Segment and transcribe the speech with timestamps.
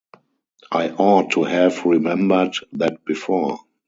[0.71, 3.59] I ought to have remembered that before.